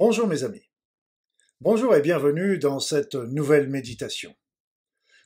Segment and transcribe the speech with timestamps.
[0.00, 0.66] Bonjour mes amis.
[1.60, 4.34] Bonjour et bienvenue dans cette nouvelle méditation.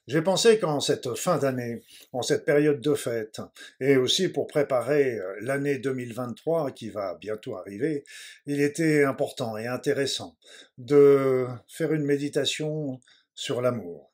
[0.09, 3.41] J'ai pensé qu'en cette fin d'année, en cette période de fête,
[3.79, 8.05] et aussi pour préparer euh, l'année 2023 qui va bientôt arriver,
[8.47, 10.37] il était important et intéressant
[10.77, 13.01] de faire une méditation
[13.33, 14.13] sur l'amour.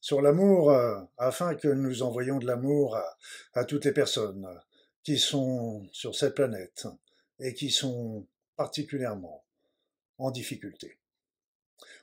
[0.00, 3.16] Sur l'amour euh, afin que nous envoyions de l'amour à,
[3.54, 4.48] à toutes les personnes
[5.04, 6.88] qui sont sur cette planète
[7.38, 9.45] et qui sont particulièrement
[10.18, 10.98] en difficulté.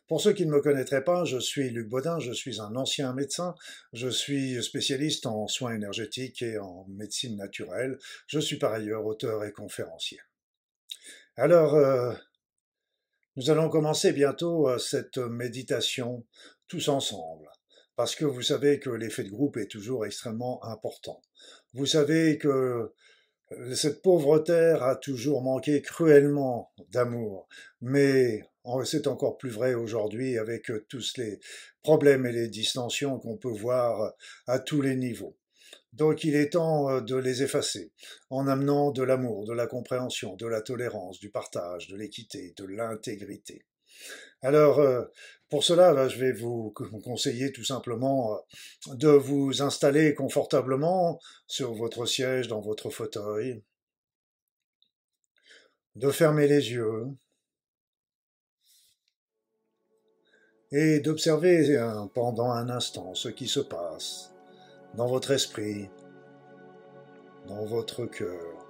[0.08, 3.14] Pour ceux qui ne me connaîtraient pas, je suis Luc Baudin, je suis un ancien
[3.14, 3.56] médecin,
[3.94, 9.44] je suis spécialiste en soins énergétiques et en médecine naturelle, je suis par ailleurs auteur
[9.46, 10.20] et conférencier.
[11.36, 12.14] Alors, euh,
[13.38, 16.26] nous allons commencer bientôt euh, cette méditation
[16.68, 17.50] tous ensemble,
[17.96, 21.22] parce que vous savez que l'effet de groupe est toujours extrêmement important.
[21.74, 22.94] Vous savez que
[23.76, 27.48] cette pauvre terre a toujours manqué cruellement d'amour,
[27.82, 28.44] mais
[28.86, 31.40] c'est encore plus vrai aujourd'hui avec euh, tous les
[31.82, 34.14] problèmes et les distensions qu'on peut voir
[34.48, 35.36] à tous les niveaux.
[35.94, 37.92] Donc il est temps euh, de les effacer,
[38.30, 42.66] en amenant de l'amour, de la compréhension, de la tolérance, du partage, de l'équité, de
[42.66, 43.66] l'intégrité.
[44.42, 45.04] Alors, euh,
[45.54, 46.74] pour cela, je vais vous
[47.04, 48.44] conseiller tout simplement
[48.88, 53.62] de vous installer confortablement sur votre siège, dans votre fauteuil,
[55.96, 57.06] de fermer les yeux,
[60.72, 61.80] et d'observer
[62.16, 64.34] pendant un instant ce qui se passe
[64.96, 65.88] dans votre esprit,
[67.48, 68.66] dans votre cœur,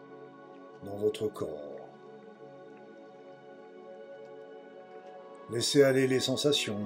[0.83, 1.72] dans votre corps.
[5.53, 6.79] Laissez aller les sensations,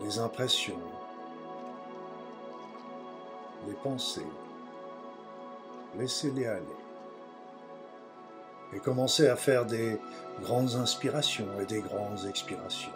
[0.00, 0.78] les impressions,
[3.66, 4.22] les pensées.
[5.98, 6.78] Laissez-les aller.
[8.72, 9.98] Et commencez à faire des
[10.40, 12.92] grandes inspirations et des grandes expirations.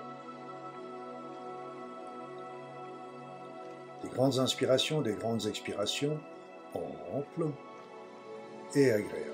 [4.05, 6.19] des grandes inspirations, des grandes expirations
[6.75, 7.51] amples
[8.75, 9.33] et agréables.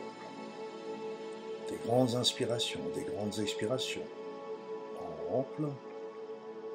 [1.69, 4.05] Des grandes inspirations, des grandes expirations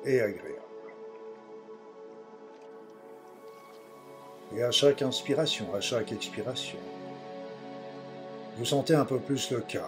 [0.06, 0.59] et agréables.
[4.56, 6.78] Et à chaque inspiration, à chaque expiration,
[8.58, 9.84] vous sentez un peu plus le calme,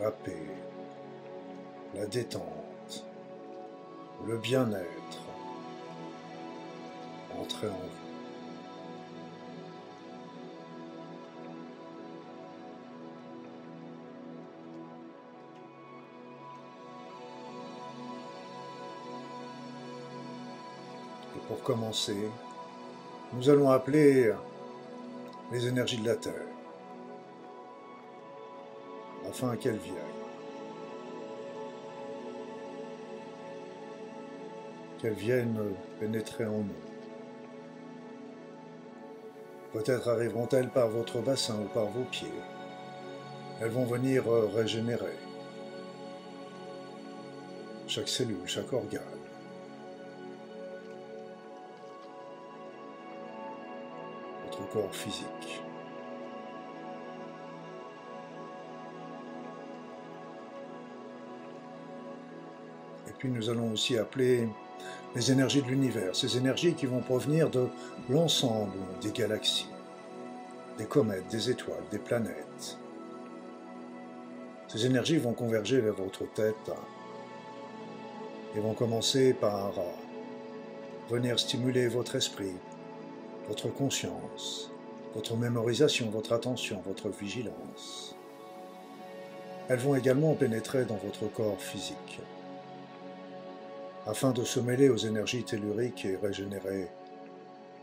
[0.00, 0.46] la paix,
[1.94, 3.04] la détente,
[4.26, 5.22] le bien-être,
[7.38, 8.01] entrer en vous.
[21.52, 22.16] Pour commencer,
[23.34, 24.32] nous allons appeler
[25.50, 26.46] les énergies de la Terre,
[29.28, 29.96] afin qu'elles viennent.
[34.98, 35.60] Qu'elles viennent
[36.00, 36.82] pénétrer en nous.
[39.74, 42.28] Peut-être arriveront-elles par votre bassin ou par vos pieds.
[43.60, 44.24] Elles vont venir
[44.54, 45.18] régénérer
[47.88, 49.21] chaque cellule, chaque organe.
[54.90, 55.62] Physique.
[63.08, 64.48] Et puis nous allons aussi appeler
[65.14, 67.68] les énergies de l'univers, ces énergies qui vont provenir de
[68.08, 69.68] l'ensemble des galaxies,
[70.78, 72.78] des comètes, des étoiles, des planètes.
[74.68, 76.70] Ces énergies vont converger vers votre tête
[78.56, 79.72] et vont commencer par
[81.10, 82.54] venir stimuler votre esprit,
[83.48, 84.70] votre conscience,
[85.14, 88.14] votre mémorisation, votre attention, votre vigilance.
[89.68, 92.20] Elles vont également pénétrer dans votre corps physique
[94.06, 96.88] afin de se mêler aux énergies telluriques et régénérer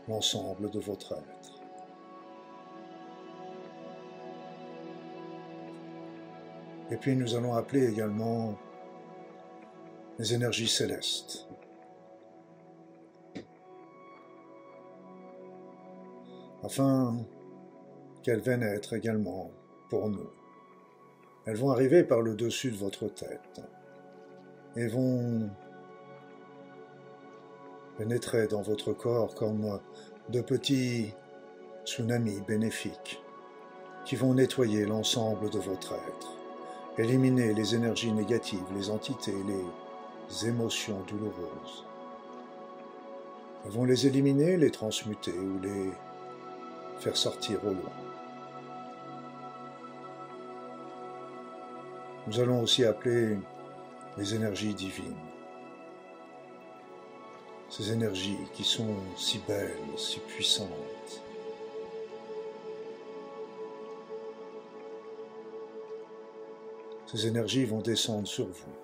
[0.08, 1.60] l'ensemble de votre être.
[6.90, 8.54] Et puis nous allons appeler également
[10.18, 11.46] les énergies célestes.
[16.62, 17.16] Afin
[18.22, 19.50] qu'elles viennent être également
[19.88, 20.30] pour nous.
[21.46, 23.60] Elles vont arriver par le dessus de votre tête
[24.76, 25.48] et vont
[27.96, 29.80] pénétrer dans votre corps comme
[30.28, 31.12] de petits
[31.84, 33.20] tsunamis bénéfiques
[34.04, 36.36] qui vont nettoyer l'ensemble de votre être,
[36.98, 41.86] éliminer les énergies négatives, les entités, les émotions douloureuses.
[43.64, 45.90] Elles vont les éliminer, les transmuter ou les
[47.00, 48.10] faire sortir au loin.
[52.30, 53.36] nous allons aussi appeler
[54.16, 55.16] les énergies divines.
[57.68, 60.68] Ces énergies qui sont si belles, si puissantes.
[67.06, 68.76] Ces énergies vont descendre sur vous.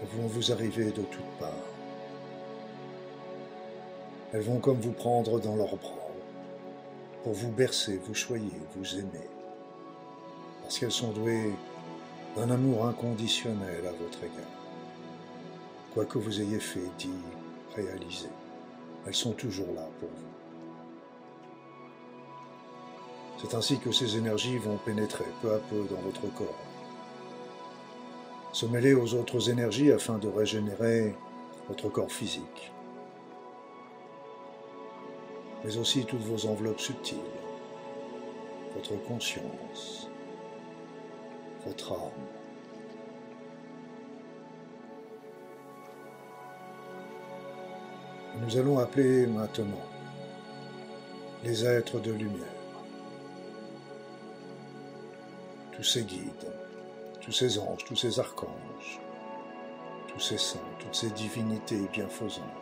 [0.00, 1.71] Elles vont vous arriver de toutes parts.
[4.32, 6.02] Elles vont comme vous prendre dans leurs bras
[7.22, 9.28] pour vous bercer, vous choyer, vous aimer.
[10.62, 11.52] Parce qu'elles sont douées
[12.36, 14.62] d'un amour inconditionnel à votre égard.
[15.94, 17.10] Quoi que vous ayez fait, dit,
[17.76, 18.28] réalisé,
[19.06, 20.32] elles sont toujours là pour vous.
[23.38, 26.54] C'est ainsi que ces énergies vont pénétrer peu à peu dans votre corps,
[28.52, 31.14] se mêler aux autres énergies afin de régénérer
[31.68, 32.72] votre corps physique,
[35.64, 37.18] mais aussi toutes vos enveloppes subtiles,
[38.74, 40.08] votre conscience,
[41.64, 42.26] votre âme.
[48.40, 49.84] Nous allons appeler maintenant
[51.44, 52.46] les êtres de lumière,
[55.72, 56.52] tous ces guides,
[57.20, 59.00] tous ces anges, tous ces archanges,
[60.08, 62.61] tous ces saints, toutes ces divinités bienfaisantes.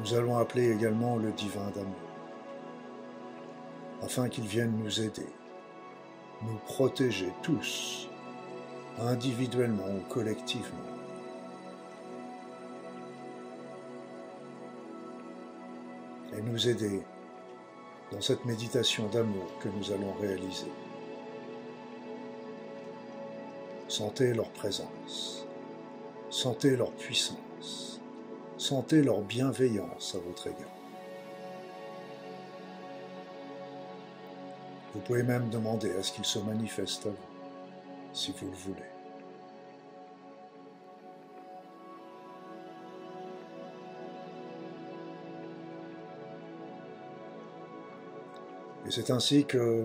[0.00, 1.94] Nous allons appeler également le divin d'amour,
[4.02, 5.26] afin qu'ils viennent nous aider,
[6.42, 8.08] nous protéger tous,
[9.00, 10.68] individuellement ou collectivement.
[16.36, 17.02] Et nous aider
[18.12, 20.70] dans cette méditation d'amour que nous allons réaliser.
[23.88, 25.44] Sentez leur présence,
[26.30, 27.97] sentez leur puissance,
[28.58, 30.68] sentez leur bienveillance à votre égard.
[34.94, 37.16] Vous pouvez même demander à ce qu'ils se manifestent à vous,
[38.12, 38.82] si vous le voulez.
[48.86, 49.84] Et c'est ainsi que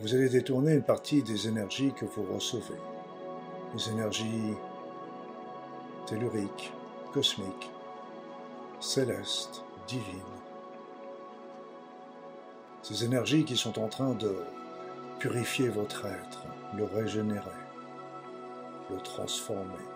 [0.00, 2.80] vous allez détourner une partie des énergies que vous recevez,
[3.74, 4.54] les énergies
[6.06, 6.72] telluriques,
[7.12, 7.70] cosmiques,
[8.80, 10.04] célestes, divines.
[12.82, 14.34] Ces énergies qui sont en train de
[15.18, 16.44] purifier votre être,
[16.76, 17.60] le régénérer,
[18.90, 19.86] le transformer.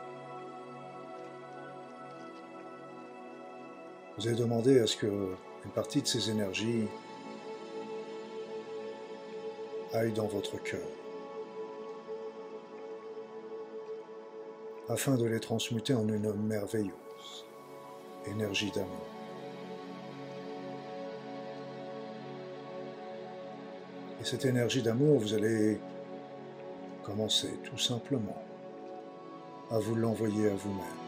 [4.17, 6.87] Vous avez demandé à ce que une partie de ces énergies
[9.93, 10.87] aille dans votre cœur,
[14.97, 17.45] afin de les transmuter en une merveilleuse
[18.27, 19.07] énergie d'amour.
[24.19, 25.79] Et cette énergie d'amour, vous allez
[27.03, 28.43] commencer tout simplement
[29.71, 31.03] à vous l'envoyer à vous-même.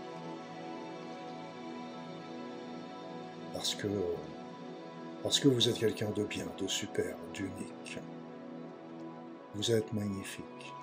[3.55, 7.99] Parce que, vous êtes quelqu'un de bien, de super, d'unique.
[9.55, 10.78] Vous êtes magnifique.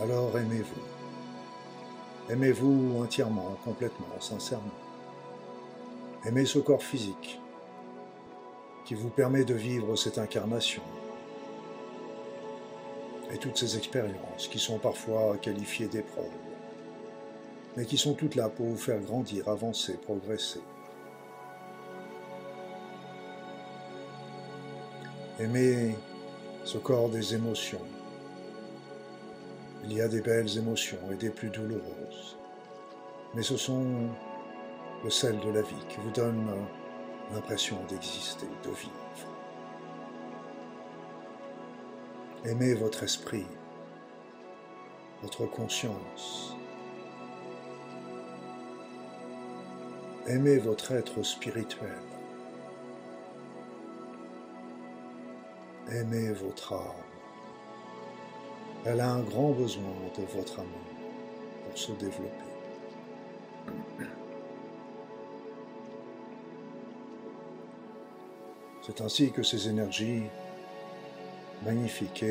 [0.00, 0.80] Alors aimez-vous.
[2.30, 4.70] Aimez-vous entièrement, complètement, sincèrement.
[6.24, 7.38] Aimez ce corps physique
[8.86, 10.82] qui vous permet de vivre cette incarnation
[13.30, 16.24] et toutes ces expériences qui sont parfois qualifiées d'épreuves,
[17.76, 20.60] mais qui sont toutes là pour vous faire grandir, avancer, progresser.
[25.38, 25.94] Aimez
[26.64, 27.80] ce corps des émotions.
[29.84, 32.36] Il y a des belles émotions et des plus douloureuses,
[33.34, 34.10] mais ce sont
[35.02, 36.46] le sel de la vie qui vous donne
[37.32, 39.30] l'impression d'exister, de vivre.
[42.44, 43.46] Aimez votre esprit,
[45.22, 46.54] votre conscience.
[50.26, 51.98] Aimez votre être spirituel.
[55.90, 57.09] Aimez votre âme.
[58.84, 59.82] Elle a un grand besoin
[60.16, 60.70] de votre amour
[61.68, 62.50] pour se développer.
[68.82, 70.22] C'est ainsi que ces énergies
[71.64, 72.24] magnifiques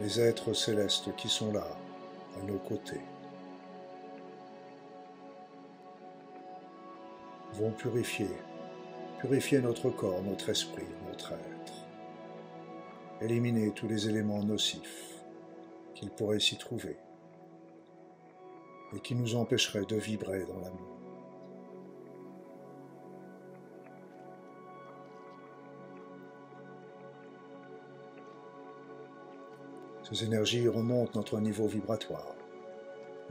[0.00, 1.66] les êtres célestes qui sont là,
[2.38, 3.00] à nos côtés,
[7.54, 8.30] vont purifier,
[9.20, 11.53] purifier notre corps, notre esprit, notre être,
[13.24, 15.24] éliminer tous les éléments nocifs
[15.94, 16.96] qu'il pourrait s'y trouver
[18.94, 20.94] et qui nous empêcheraient de vibrer dans l'amour.
[30.02, 32.34] Ces énergies remontent notre niveau vibratoire,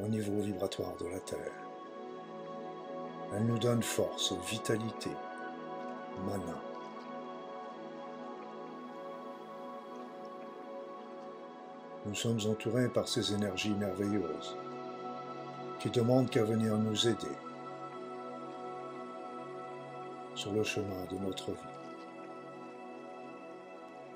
[0.04, 1.54] au niveau vibratoire de la Terre.
[3.36, 5.12] Elles nous donnent force, vitalité,
[6.26, 6.73] mana.
[12.06, 14.58] Nous sommes entourés par ces énergies merveilleuses
[15.80, 17.36] qui demandent qu'à venir nous aider
[20.36, 21.58] sur le chemin de notre vie.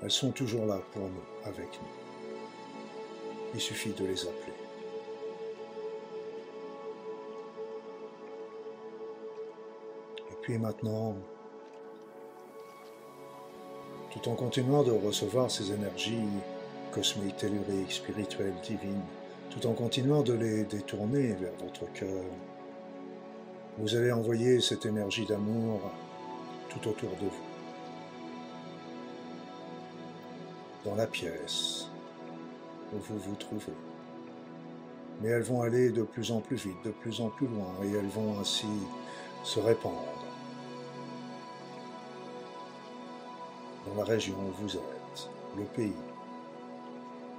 [0.02, 1.88] Elles sont toujours là pour nous, avec nous.
[3.54, 4.52] Il suffit de les appeler.
[10.30, 11.16] Et puis maintenant,
[14.10, 16.20] tout en continuant de recevoir ces énergies
[16.90, 19.02] cosmiques, telluriques, spirituelles, divines,
[19.50, 22.24] tout en continuant de les détourner vers votre cœur,
[23.78, 25.80] vous allez envoyer cette énergie d'amour
[26.68, 27.48] tout autour de vous.
[30.84, 31.88] Dans la pièce
[32.92, 33.72] où vous vous trouvez.
[35.20, 37.92] Mais elles vont aller de plus en plus vite, de plus en plus loin, et
[37.92, 38.66] elles vont ainsi
[39.42, 40.28] se répandre
[43.86, 45.92] dans la région où vous êtes, le pays,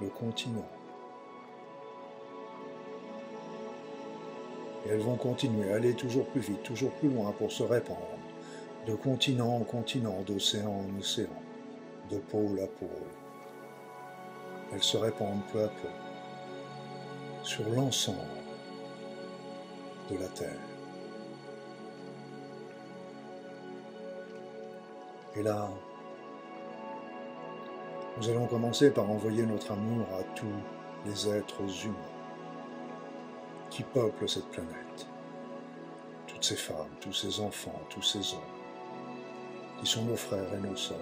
[0.00, 0.68] le continent.
[4.86, 8.18] Et elles vont continuer à aller toujours plus vite, toujours plus loin pour se répandre
[8.86, 11.28] de continent en continent, d'océan en océan,
[12.10, 12.88] de pôle à pôle.
[14.72, 15.88] Elles se répandent peu à peu
[17.42, 18.18] sur l'ensemble
[20.10, 20.58] de la Terre.
[25.36, 25.70] Et là,
[28.20, 30.44] nous allons commencer par envoyer notre amour à tous
[31.06, 31.94] les êtres humains
[33.70, 35.06] qui peuplent cette planète.
[36.26, 38.40] Toutes ces femmes, tous ces enfants, tous ces hommes
[39.80, 40.98] qui sont nos frères et nos sœurs,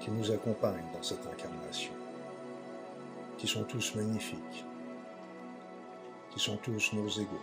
[0.00, 1.94] qui nous accompagnent dans cette incarnation,
[3.38, 4.66] qui sont tous magnifiques,
[6.32, 7.40] qui sont tous nos égaux.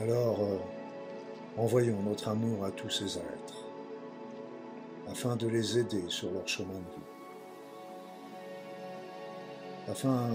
[0.00, 0.58] Alors, euh,
[1.58, 3.67] envoyons notre amour à tous ces êtres,
[5.10, 7.08] afin de les aider sur leur chemin de vie,
[9.88, 10.30] afin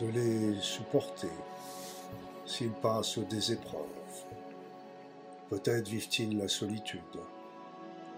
[0.00, 1.30] de les supporter
[2.46, 3.86] s'ils passent des épreuves.
[5.48, 7.00] Peut-être vivent-ils la solitude,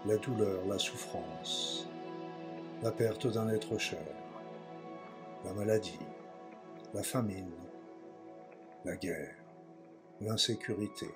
[0.05, 1.87] la douleur, la souffrance,
[2.81, 4.05] la perte d'un être cher,
[5.45, 5.99] la maladie,
[6.93, 7.51] la famine,
[8.85, 9.35] la guerre,
[10.21, 11.09] l'insécurité,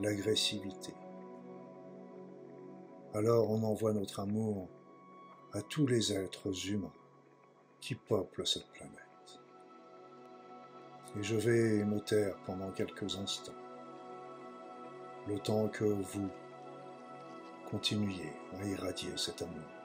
[0.00, 0.94] l'agressivité.
[3.14, 4.68] Alors on envoie notre amour
[5.52, 6.92] à tous les êtres humains
[7.80, 9.00] qui peuplent cette planète
[11.18, 13.52] et je vais me taire pendant quelques instants,
[15.26, 16.28] le temps que vous
[17.68, 19.79] continuiez à irradier cet amour.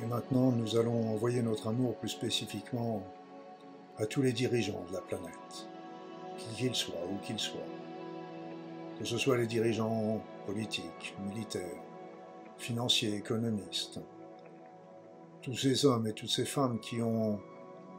[0.00, 3.02] Et maintenant, nous allons envoyer notre amour plus spécifiquement
[3.96, 5.68] à tous les dirigeants de la planète,
[6.36, 7.60] qui qu'ils soient, où qu'ils soient,
[8.98, 11.82] que ce soit les dirigeants politiques, militaires,
[12.58, 14.00] financiers, économistes,
[15.42, 17.40] tous ces hommes et toutes ces femmes qui ont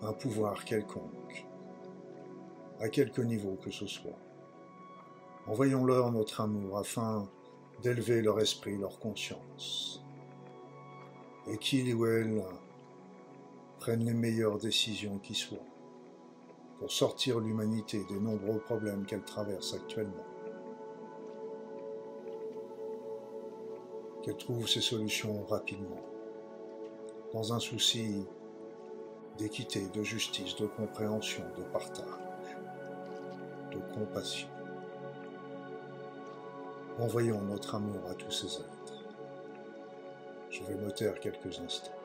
[0.02, 1.46] un pouvoir quelconque,
[2.80, 4.18] à quelque niveau que ce soit.
[5.48, 7.28] Envoyons-leur notre amour afin
[7.82, 9.99] d'élever leur esprit, leur conscience,
[11.48, 12.44] et qu'ils ou elles
[13.80, 15.58] prennent les meilleures décisions qui soient
[16.80, 20.26] pour sortir l'humanité des nombreux problèmes qu'elle traverse actuellement.
[24.24, 26.04] Qu'elle trouve ses solutions rapidement,
[27.34, 28.26] dans un souci
[29.38, 32.06] d'équité, de justice, de compréhension, de partage,
[33.72, 34.50] de compassion.
[36.98, 38.79] Envoyons notre amour à tous ces êtres.
[40.60, 41.99] Je vais me taire quelques instants.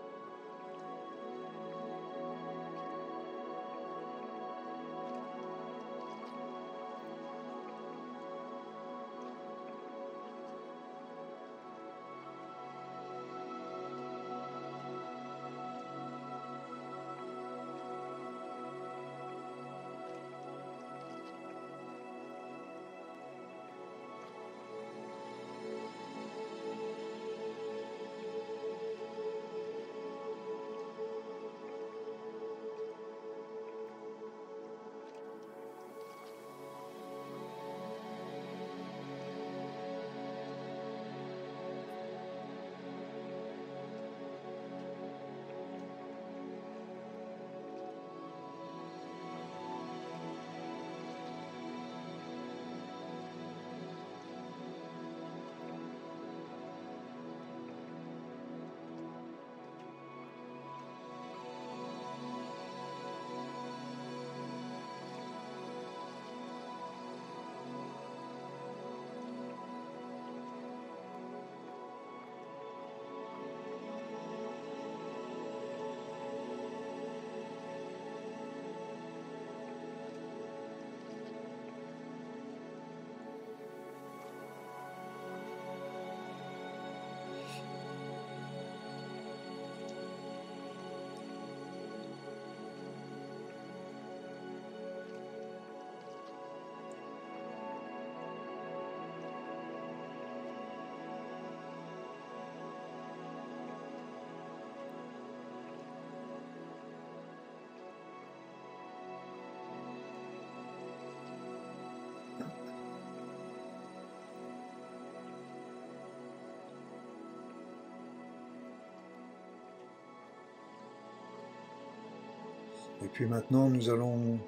[123.05, 124.39] Et puis maintenant, nous allons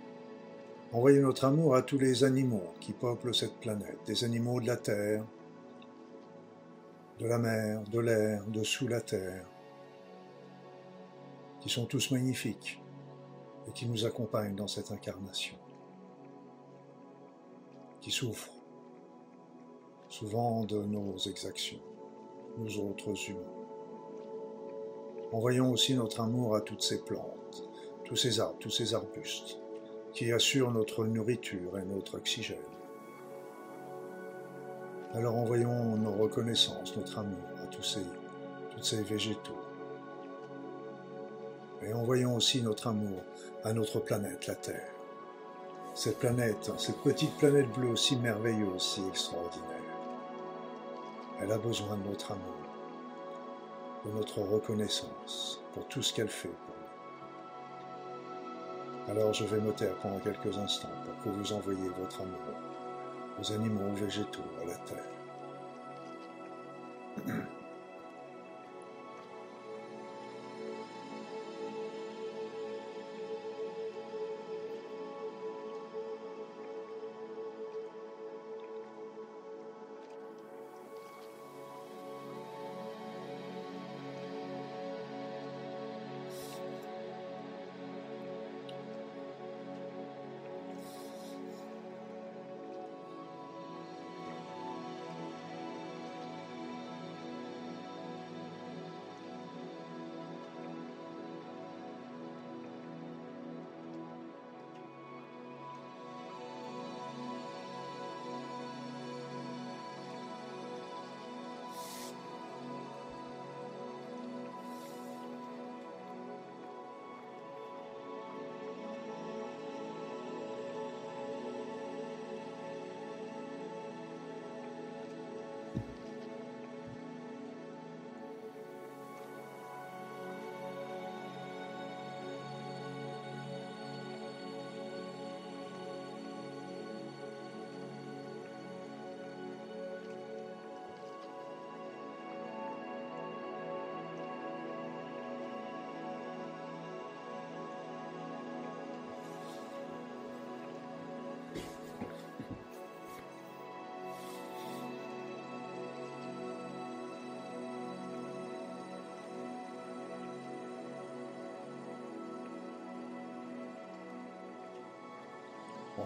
[0.90, 4.78] envoyer notre amour à tous les animaux qui peuplent cette planète, des animaux de la
[4.78, 5.24] terre,
[7.18, 9.44] de la mer, de l'air, de sous la terre,
[11.60, 12.80] qui sont tous magnifiques
[13.68, 15.56] et qui nous accompagnent dans cette incarnation,
[18.00, 18.52] qui souffrent
[20.08, 21.80] souvent de nos exactions,
[22.56, 23.40] nous autres humains.
[25.32, 27.45] Envoyons aussi notre amour à toutes ces plantes,
[28.06, 29.58] tous ces arbres, tous ces arbustes,
[30.12, 32.56] qui assurent notre nourriture et notre oxygène.
[35.14, 37.98] Alors envoyons nos reconnaissances, notre amour à tous
[38.82, 39.58] ces, végétaux.
[41.82, 43.22] Et envoyons aussi notre amour
[43.64, 44.92] à notre planète, la Terre.
[45.94, 49.64] Cette planète, cette petite planète bleue si merveilleuse, si extraordinaire.
[51.40, 56.50] Elle a besoin de notre amour, de notre reconnaissance pour tout ce qu'elle fait
[59.08, 62.38] alors je vais me taire pendant quelques instants pour que vous envoyiez votre amour
[63.40, 65.04] aux animaux végétaux, à la terre.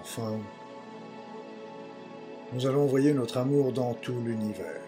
[0.01, 0.39] Enfin,
[2.53, 4.81] nous allons envoyer notre amour dans tout l'univers.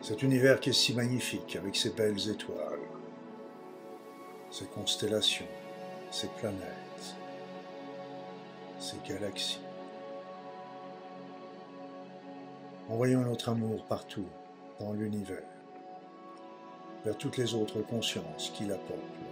[0.00, 2.78] Cet univers qui est si magnifique avec ses belles étoiles,
[4.50, 5.48] ses constellations,
[6.10, 7.16] ses planètes,
[8.78, 9.60] ses galaxies.
[12.88, 14.26] Envoyons notre amour partout
[14.78, 15.42] dans l'univers,
[17.04, 19.27] vers toutes les autres consciences qui la peuplent.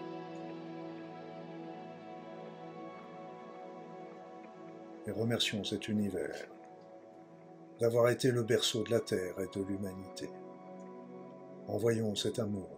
[5.06, 6.48] Et remercions cet univers
[7.78, 10.28] d'avoir été le berceau de la Terre et de l'humanité.
[11.68, 12.70] Envoyons cet amour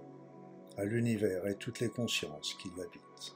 [0.77, 3.35] à l'univers et toutes les consciences qui l'habitent.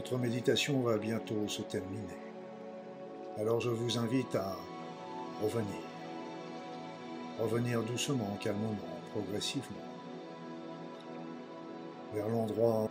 [0.00, 2.16] Notre méditation va bientôt se terminer.
[3.38, 4.56] Alors je vous invite à
[5.42, 5.82] revenir.
[7.38, 9.76] Revenir doucement, calmement, progressivement
[12.14, 12.88] vers l'endroit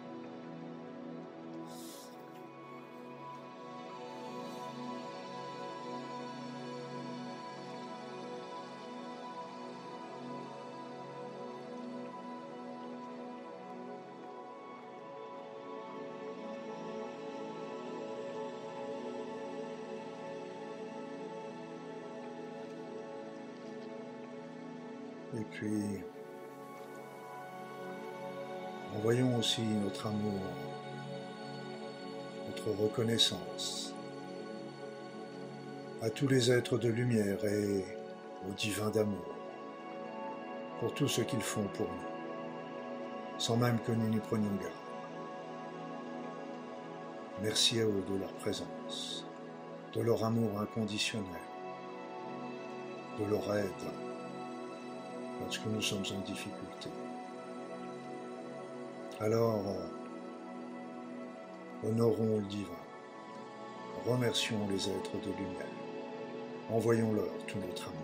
[25.60, 26.02] Puis,
[28.96, 30.40] envoyons aussi notre amour,
[32.48, 33.94] notre reconnaissance
[36.02, 37.84] à tous les êtres de lumière et
[38.50, 39.36] au divin d'amour
[40.80, 44.72] pour tout ce qu'ils font pour nous, sans même que nous n'y prenions garde.
[47.42, 49.26] Merci à eux de leur présence,
[49.94, 51.28] de leur amour inconditionnel,
[53.20, 54.09] de leur aide
[55.42, 56.90] lorsque nous sommes en difficulté.
[59.20, 59.64] Alors,
[61.84, 62.72] honorons le divin,
[64.06, 65.66] remercions les êtres de lumière,
[66.70, 67.99] envoyons-leur tout notre amour.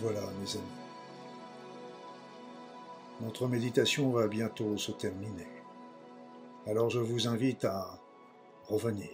[0.00, 0.82] Voilà, mes amis.
[3.20, 5.46] Notre méditation va bientôt se terminer.
[6.66, 8.00] Alors je vous invite à
[8.64, 9.10] revenir.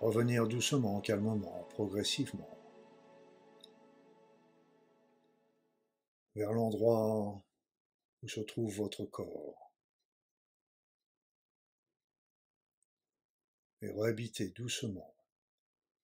[0.00, 2.56] Revenir doucement, calmement, progressivement.
[6.36, 7.42] Vers l'endroit
[8.22, 9.72] où se trouve votre corps.
[13.82, 15.14] Et réhabiter doucement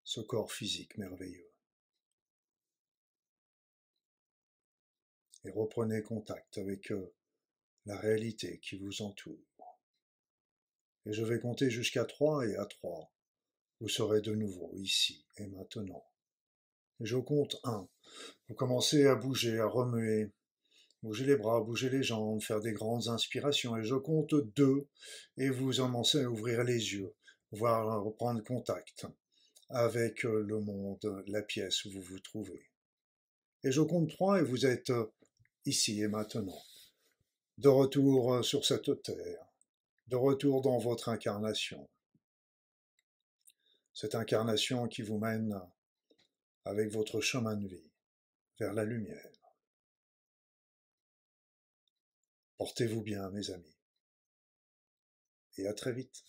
[0.02, 1.51] ce corps physique merveilleux.
[5.44, 7.12] Et reprenez contact avec euh,
[7.86, 9.38] la réalité qui vous entoure.
[11.06, 13.12] Et je vais compter jusqu'à trois et à trois,
[13.80, 16.04] vous serez de nouveau ici et maintenant.
[17.00, 17.88] Et je compte un.
[18.48, 20.30] Vous commencez à bouger, à remuer,
[21.02, 23.76] bouger les bras, bouger les jambes, faire des grandes inspirations.
[23.76, 24.86] Et je compte deux,
[25.36, 27.12] et vous commencez à ouvrir les yeux,
[27.50, 29.06] voir reprendre contact
[29.70, 32.70] avec euh, le monde, la pièce où vous vous trouvez.
[33.64, 35.06] Et je compte trois, et vous êtes euh,
[35.64, 36.62] ici et maintenant,
[37.58, 39.46] de retour euh, sur cette terre,
[40.08, 41.88] de retour dans votre incarnation.
[43.94, 45.60] Cette incarnation qui vous mène
[46.64, 47.90] avec votre chemin de vie
[48.58, 49.30] vers la lumière.
[52.56, 53.76] Portez-vous bien, mes amis,
[55.58, 56.22] et à très vite.